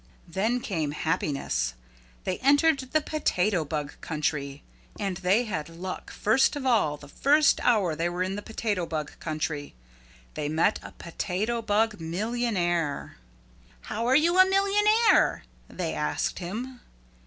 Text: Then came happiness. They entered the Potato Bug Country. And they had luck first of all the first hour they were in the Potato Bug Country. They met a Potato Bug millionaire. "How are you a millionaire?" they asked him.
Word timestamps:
Then 0.27 0.61
came 0.61 0.93
happiness. 0.93 1.75
They 2.23 2.39
entered 2.39 2.79
the 2.79 3.01
Potato 3.01 3.63
Bug 3.63 4.01
Country. 4.01 4.63
And 4.99 5.17
they 5.17 5.43
had 5.43 5.69
luck 5.69 6.09
first 6.11 6.55
of 6.55 6.65
all 6.65 6.97
the 6.97 7.07
first 7.07 7.59
hour 7.61 7.95
they 7.95 8.09
were 8.09 8.23
in 8.23 8.35
the 8.35 8.41
Potato 8.41 8.87
Bug 8.87 9.11
Country. 9.19 9.75
They 10.33 10.49
met 10.49 10.79
a 10.81 10.93
Potato 10.93 11.61
Bug 11.61 11.99
millionaire. 11.99 13.17
"How 13.81 14.07
are 14.07 14.15
you 14.15 14.39
a 14.39 14.49
millionaire?" 14.49 15.43
they 15.67 15.93
asked 15.93 16.39
him. 16.39 16.81